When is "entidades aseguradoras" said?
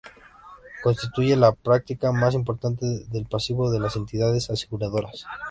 3.95-5.27